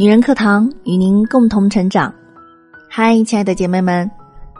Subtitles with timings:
[0.00, 2.10] 女人课堂与您共同成长。
[2.88, 4.10] 嗨，亲爱的姐妹们，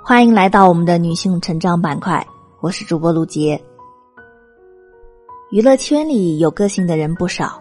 [0.04, 2.22] 欢迎来到我们的女性成长板块。
[2.60, 3.58] 我是主播陆杰。
[5.50, 7.58] 娱乐圈里有个性的人不少，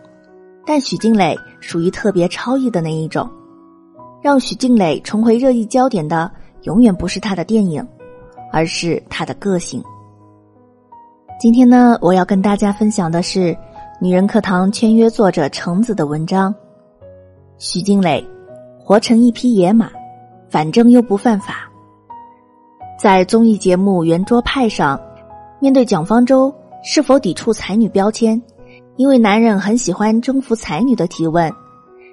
[0.65, 3.25] 但许静蕾属于特别超逸的那一种。
[4.21, 6.29] 让许静蕾重回热议焦点的，
[6.63, 7.81] 永远不是她的电影，
[8.51, 9.81] 而是她的个性。
[11.39, 13.57] 今天呢，我要跟大家分享的是
[14.01, 16.53] 女人课堂签约作者橙子的文章。
[17.61, 18.25] 徐静蕾，
[18.79, 19.91] 活成一匹野马，
[20.49, 21.69] 反正又不犯法。
[22.97, 24.97] 在综艺节目《圆桌派》上，
[25.59, 26.53] 面对蒋方舟
[26.85, 28.41] 是否抵触才女标签，
[28.95, 31.51] 因为男人很喜欢征服才女的提问，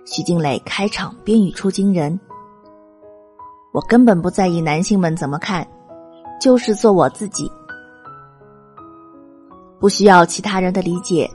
[0.04, 2.18] 徐静蕾开场便语出惊人
[3.72, 5.64] ：“我根本不在意男性们怎么看，
[6.40, 7.48] 就是做我自己，
[9.78, 11.30] 不需要其他人的理解，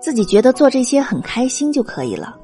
[0.00, 2.38] 自己觉得做这些很开心就可以了。”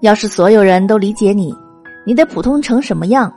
[0.00, 1.54] 要是所有人都理解你，
[2.06, 3.30] 你得普通成什么样？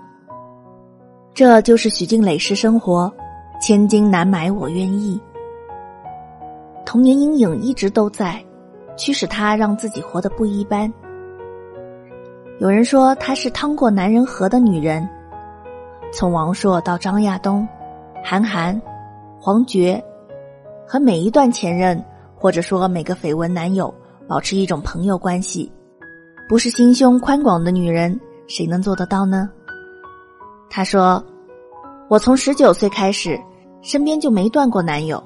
[1.33, 3.11] 这就是许静蕾式生活，
[3.59, 5.19] 千金难买我愿意。
[6.86, 8.41] 童年阴影一直都在，
[8.95, 10.91] 驱使她让自己活得不一般。
[12.59, 15.06] 有人说她是趟过男人河的女人，
[16.14, 17.67] 从王朔到张亚东、
[18.23, 18.81] 韩寒、
[19.38, 20.02] 黄觉，
[20.88, 22.02] 和每一段前任
[22.38, 23.94] 或者说每个绯闻男友
[24.30, 25.69] 保持一种朋友关系。
[26.47, 29.49] 不是心胸宽广的女人，谁能做得到呢？
[30.69, 31.23] 她说
[32.09, 33.39] ：“我从十九岁开始，
[33.81, 35.23] 身边就没断过男友。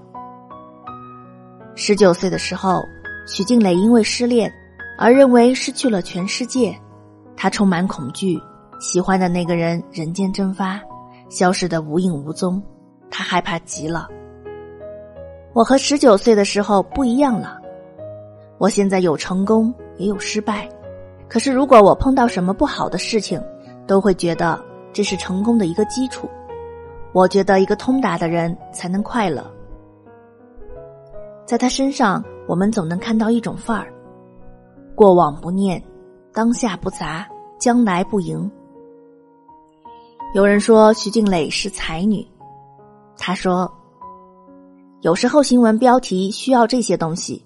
[1.76, 2.82] 十九岁的时候，
[3.28, 4.52] 许静蕾因为失恋
[4.98, 6.78] 而认为失去了全世界，
[7.36, 8.40] 她充满恐惧，
[8.80, 10.80] 喜欢的那个人人间蒸发，
[11.30, 12.62] 消失的无影无踪，
[13.10, 14.08] 她害怕极了。
[15.54, 17.60] 我和十九岁的时候不一样了，
[18.60, 20.70] 我现在有成功，也有失败。”
[21.30, 23.42] 可是，如果我碰到什么不好的事情，
[23.86, 24.60] 都会觉得
[24.94, 26.30] 这是成功的一个基础。
[27.14, 29.46] 我觉得一个通达的人才能快乐。
[31.46, 33.92] 在他身上，我们总能看到一种范儿：
[34.96, 35.82] 过往不念，
[36.34, 37.28] 当下不杂，
[37.60, 38.50] 将来不迎。
[40.34, 42.26] 有人说徐静蕾是才女，
[43.18, 43.70] 他说
[45.02, 47.44] ：“有时候新闻标题需要这些东西，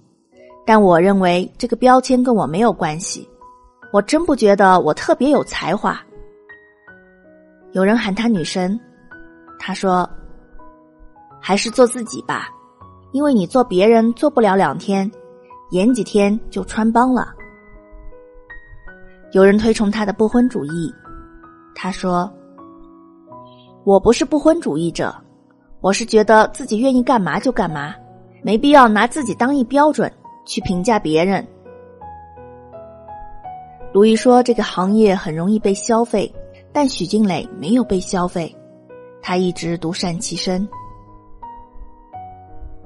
[0.65, 3.27] 但我认为这个标签跟我没有关系。”
[3.91, 6.01] 我真不觉得我特别有才华。
[7.73, 8.79] 有人喊她女神，
[9.59, 10.09] 她说
[11.41, 12.49] ：“还是做自己吧，
[13.11, 15.09] 因为你做别人做不了两天，
[15.71, 17.33] 演几天就穿帮了。”
[19.33, 20.93] 有人推崇她的不婚主义，
[21.75, 22.31] 她说
[23.83, 25.13] ：“我不是不婚主义者，
[25.81, 27.93] 我是觉得自己愿意干嘛就干嘛，
[28.41, 30.11] 没必要拿自己当一标准
[30.45, 31.45] 去评价别人。”
[33.93, 36.33] 鲁豫说：“这个行业很容易被消费，
[36.71, 38.55] 但许静蕾没有被消费，
[39.21, 40.65] 她一直独善其身。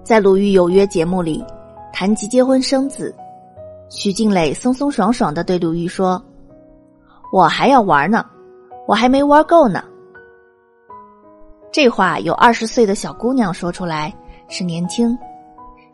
[0.03, 1.45] 在《鲁豫有约》节目里，
[1.93, 3.15] 谈及结婚生子，
[3.87, 6.19] 许静蕾松松爽爽的对鲁豫说
[7.31, 8.25] ：‘我还要玩呢，
[8.87, 9.83] 我还没玩够呢。’
[11.71, 14.11] 这话有二十岁的小姑娘说出来
[14.49, 15.15] 是年轻，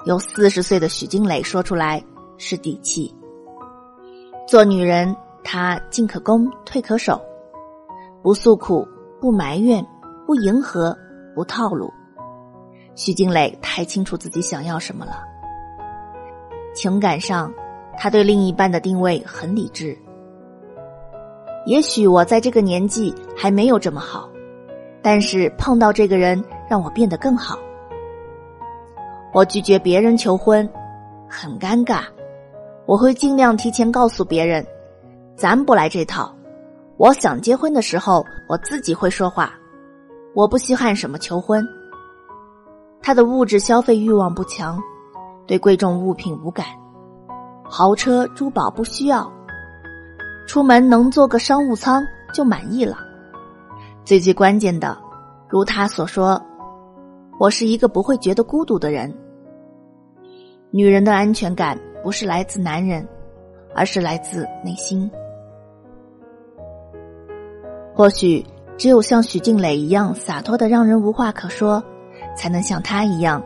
[0.05, 2.01] 有四十岁的许静蕾说出来
[2.38, 3.13] 是底气。”
[4.51, 7.22] 做女人，她进可攻，退可守，
[8.22, 8.85] 不诉苦，
[9.22, 9.81] 不埋怨，
[10.28, 10.94] 不迎合，
[11.34, 11.89] 不套路。
[12.94, 15.23] 徐静蕾太清楚自己想要什么了。
[16.75, 17.50] 情感上，
[17.97, 19.97] 她对另一半的定位很理智。
[21.66, 24.29] 也许我在这个年纪还没有这么好，
[25.01, 27.57] 但是碰到这个人让我变得更好。
[29.31, 30.69] 我拒绝别人求婚，
[31.29, 32.03] 很尴尬。
[32.91, 34.68] 我会尽量提前告诉别人，
[35.34, 36.29] 咱不来这套。
[36.97, 39.53] 我想结婚的时候，我自己会说话。
[40.34, 41.66] 我不稀罕什么求婚。
[43.02, 44.78] 他的物质消费欲望不强，
[45.47, 46.66] 对贵重物品无感，
[47.64, 49.32] 豪车珠宝不需要，
[50.46, 52.03] 出门能坐个商务舱
[52.34, 52.97] 就满意了。
[54.03, 54.97] 最最关键的，
[55.47, 56.41] 如他所说，
[57.40, 59.17] 我是一个不会觉得孤独的人。
[60.72, 61.79] 女人的安全感。
[62.03, 63.07] 不是来自男人，
[63.73, 65.09] 而是来自内心。
[67.93, 68.45] 或许
[68.77, 71.83] 只有像许静蕾一样洒脱的让人无话可说，
[72.35, 73.43] 才能像她一样，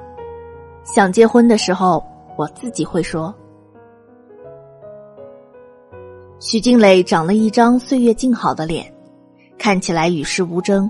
[0.83, 2.03] 想结婚的时候，
[2.37, 3.33] 我自己会说。
[6.39, 8.85] 许静蕾长了一张岁月静好的脸，
[9.57, 10.89] 看起来与世无争，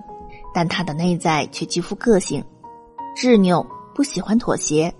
[0.53, 2.43] 但她的内在却极富个性，
[3.15, 3.65] 执拗，
[3.95, 4.93] 不喜欢妥协，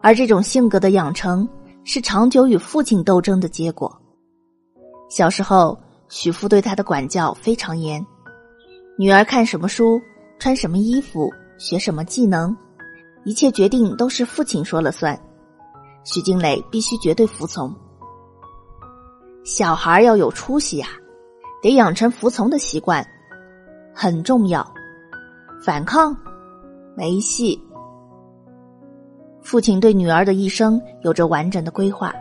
[0.00, 1.46] 而这种性格的养成。
[1.84, 3.94] 是长久与父亲斗争的结果。
[5.08, 5.78] 小时候，
[6.08, 8.04] 许父对他的管教非常严，
[8.98, 10.00] 女儿看什么书、
[10.38, 12.56] 穿什么衣服、学什么技能，
[13.24, 15.18] 一切决定都是父亲说了算。
[16.04, 17.74] 许静蕾必须绝对服从。
[19.44, 20.88] 小孩要有出息呀，
[21.62, 23.06] 得养成服从的习惯，
[23.94, 24.66] 很重要。
[25.64, 26.14] 反抗，
[26.94, 27.58] 没戏。
[29.44, 32.14] 父亲对女儿的一生有着完整的规划：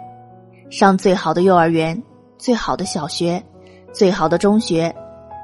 [0.70, 2.00] 上最好的幼儿园，
[2.38, 3.42] 最好的小学，
[3.94, 4.94] 最好的中学，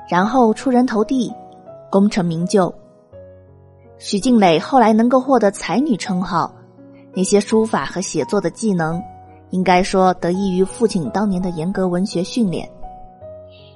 [0.09, 1.33] 然后出人头地，
[1.89, 2.71] 功成名就。
[3.97, 6.53] 许静蕾后来能够获得才女称号，
[7.13, 9.01] 那些书法和写作的技能。
[9.51, 12.69] 应该说得益于父亲当年的严格文学训练，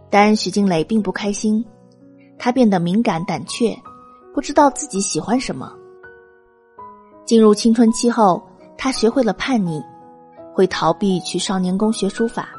[0.10, 1.66] 但许静蕾并不开心，
[2.38, 3.76] 她变得敏感胆怯，
[4.36, 5.74] 不知道自己喜欢什么。
[7.34, 8.40] 进入青春期后，
[8.78, 9.84] 他学会了叛逆，
[10.54, 12.50] 会逃避去少年宫学书法，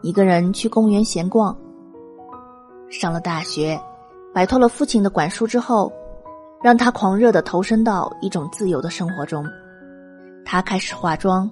[0.00, 1.52] 一个人去公园闲逛。
[2.88, 3.76] 上了大学，
[4.32, 5.92] 摆脱了父亲的管束之后，
[6.62, 9.44] 让他狂热的投身到一种自由的生活中，
[10.44, 11.50] 他开始化妆。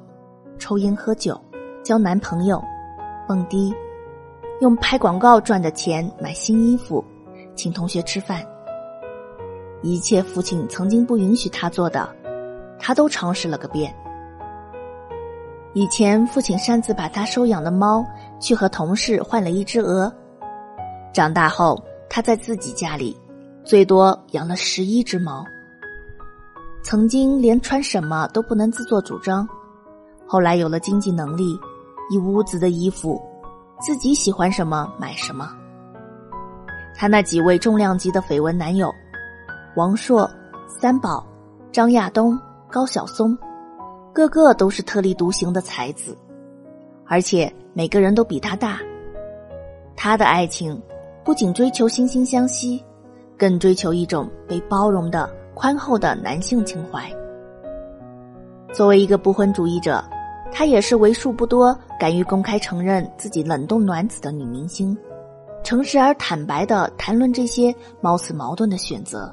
[0.61, 1.37] 抽烟喝酒，
[1.83, 2.63] 交男朋友，
[3.27, 3.75] 蹦迪，
[4.61, 7.05] 用拍广告赚的钱买新衣服，
[7.57, 8.47] 请同学吃饭。
[9.83, 12.09] 一切父亲曾经不允许他做的，
[12.81, 13.95] 他都尝试了个遍。
[15.75, 18.05] 以前父亲擅自把他收养的猫
[18.41, 20.13] 去和同事换了一只鹅，
[21.13, 23.17] 长大后他在自己家里
[23.63, 25.45] 最多养了十一只猫。
[26.83, 29.47] 曾经连穿什么都不能自作主张。
[30.27, 31.57] 后来有了经济能力，
[32.11, 33.21] 一屋子的衣服，
[33.81, 35.53] 自己喜欢什么买什么。
[36.97, 38.93] 他那几位重量级的绯闻男友，
[39.77, 40.29] 王朔、
[40.67, 41.25] 三宝、
[41.71, 42.39] 张亚东、
[42.71, 43.37] 高晓松，
[44.13, 46.17] 个个都是特立独行的才子，
[47.07, 48.79] 而且每个人都比他大。
[49.97, 50.81] 他的爱情
[51.25, 52.83] 不仅追求惺惺相惜，
[53.37, 57.11] 更追求一种被包容的宽厚的男性情怀。
[58.73, 60.03] 作为一个不婚主义者。
[60.53, 64.99] 她也是为数不多敢于公开承认自己冷冻卵子的女明星，
[65.63, 69.33] 诚实而坦白的谈论这些貌似矛盾的选择。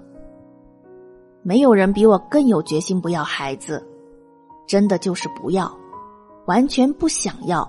[1.48, 3.82] 没有人比我更有决心不要孩子，
[4.68, 5.74] 真的就是不要，
[6.46, 7.66] 完全不想要。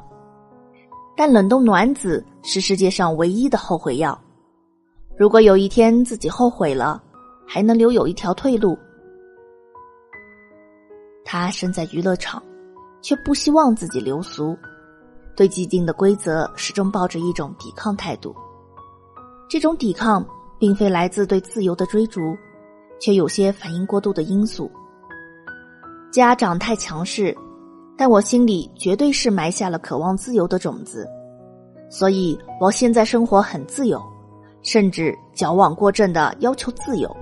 [1.16, 4.20] 但冷冻卵子是世界上唯一的后悔药，
[5.16, 7.00] 如果有一天自己后悔了，
[7.46, 8.76] 还能留有一条退路。
[11.24, 12.42] 他身在娱乐场。
[13.00, 14.58] 却不希望自己流俗，
[15.36, 18.34] 对既定的规则始终抱着一种抵抗态度。
[19.48, 20.26] 这种抵抗
[20.58, 22.36] 并非来自对自由的追逐，
[23.00, 24.70] 却有些反应过度的因素。
[26.10, 27.36] 家长太强势，
[27.96, 31.08] 但我心里绝对是埋下了渴望自由的种子，
[31.90, 34.02] 所以我现在生活很自由，
[34.62, 37.14] 甚至矫枉过正的要求自由。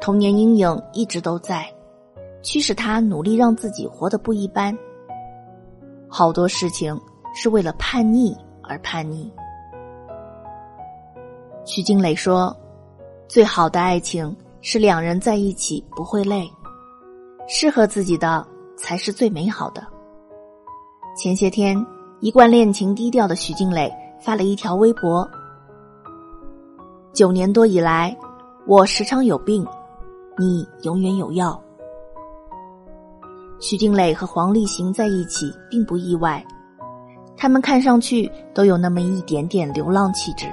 [0.00, 1.66] 童年阴影一直都在。
[2.44, 4.76] 驱使他努力让自己活得不一般。
[6.08, 7.00] 好多事情
[7.36, 9.32] 是为了叛逆而叛逆。
[11.64, 12.52] 徐静蕾说
[13.28, 16.50] ：“最好的爱情是两人在一起不会累，
[17.48, 18.46] 适合自己的
[18.76, 19.86] 才是最美好的。”
[21.16, 21.84] 前些天，
[22.20, 25.28] 一贯恋情低调的徐静蕾发了一条微博
[27.12, 28.16] ：“九年多以来，
[28.66, 29.66] 我时常有病，
[30.38, 31.60] 你永远有药。”
[33.60, 36.44] 徐静蕾和黄立行在一起并不意外，
[37.36, 40.46] 他们看上去都有那么一点点流浪气质，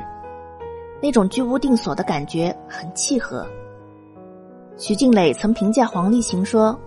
[1.02, 3.48] 那种居无定所的感觉很契合。
[4.78, 6.78] 徐静蕾曾评价黄立行说：“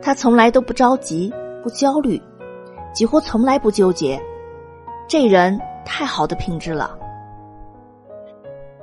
[0.00, 1.32] 他从来都不着急，
[1.62, 2.20] 不焦虑，
[2.94, 4.20] 几乎从来不纠结，
[5.06, 6.98] 这人太好的品质了。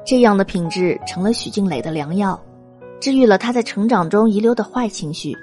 [0.06, 2.40] 这样的品质成了许静蕾的良药，
[3.00, 5.36] 治愈了他在成长中遗留的坏情绪。”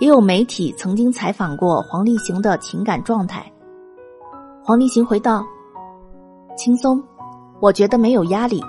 [0.00, 3.44] 也有媒体曾经采访过黄立行的情感状态。
[4.64, 5.44] 黄立行回道
[6.56, 6.98] ：“轻松，
[7.60, 8.60] 我觉得没有压力。”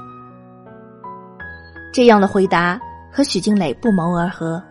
[1.93, 2.79] 这样的回答
[3.11, 4.61] 和许静蕾不谋而合。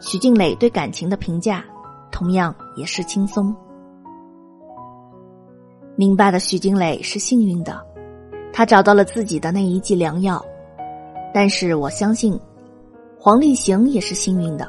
[0.00, 1.64] 许静蕾对感情的评价，
[2.10, 3.54] 同样也是轻松。
[5.96, 7.80] 明白的许静蕾是幸运的，
[8.52, 10.44] 她找到了自己的那一剂良药。
[11.32, 12.38] 但是我相信，
[13.18, 14.68] 黄立行也是幸运的。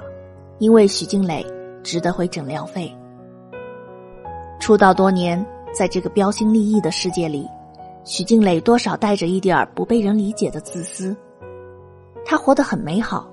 [0.60, 1.46] 因为许静蕾
[1.84, 2.96] 值得回诊疗费。
[4.60, 5.44] 出道多年，
[5.74, 7.46] 在这个标新立异的世界里，
[8.06, 11.16] 许静蕾多少带着一点不被人理解的自私。
[12.26, 13.30] 她活得很美好，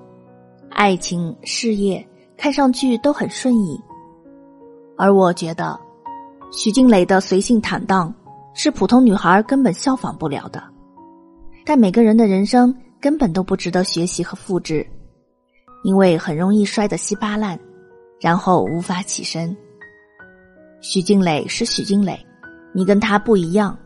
[0.69, 2.05] 爱情、事业
[2.37, 3.79] 看上去都很顺意，
[4.97, 5.79] 而我觉得，
[6.51, 8.13] 许静蕾的随性坦荡
[8.53, 10.63] 是普通女孩根本效仿不了的，
[11.65, 14.85] 但每个人的人生根本都不值得学习和复制，
[15.83, 17.59] 因为很容易摔得稀巴烂，
[18.19, 19.55] 然后无法起身。
[20.81, 22.19] 徐静蕾是徐静蕾，
[22.73, 23.77] 你跟她不一样，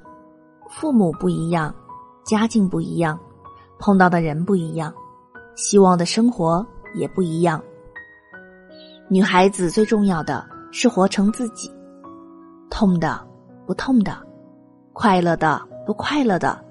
[0.77, 1.73] 父母不一样，
[2.25, 3.17] 家境不一样，
[3.79, 4.93] 碰到的人不一样，
[5.55, 7.63] 希望的生活也不一样。
[9.07, 11.71] 女孩子最重要的是活成自己，
[12.69, 13.25] 痛的
[13.65, 14.17] 不痛的，
[14.91, 16.61] 快乐的不快乐的，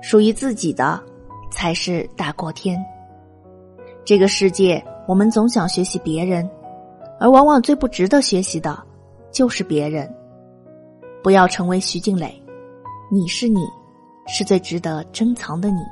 [0.00, 1.02] 属于自己的
[1.50, 2.80] 才是大过天。
[4.04, 6.48] 这个世界，我们总想学习别人，
[7.18, 8.80] 而往往最不值得学习的，
[9.32, 10.08] 就是别人。
[11.24, 12.41] 不要成为徐静蕾，
[13.14, 13.70] 你是你，
[14.26, 15.82] 是最值得珍藏的你。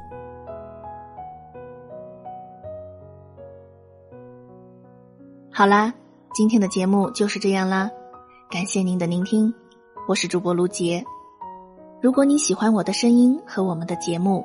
[5.52, 5.92] 好啦，
[6.32, 7.90] 今天的节目就是这样啦，
[8.50, 9.52] 感谢您的聆听，
[10.08, 11.04] 我是主播卢杰。
[12.00, 14.42] 如果你喜欢我的声音和我们的节目，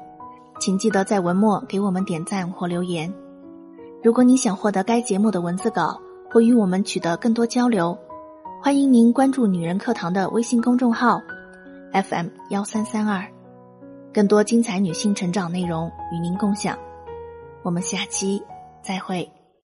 [0.60, 3.10] 请记得在文末给我们点赞或留言。
[4.04, 5.98] 如果你想获得该节目的文字稿
[6.30, 7.98] 或与我们取得更多交流，
[8.62, 11.22] 欢迎您关注“女人课堂”的微信公众号
[11.96, 13.26] FM 幺三三二，
[14.14, 16.78] 更多精彩女性成长内容与您共享。
[17.64, 18.44] 我们下期
[18.82, 19.32] 再会。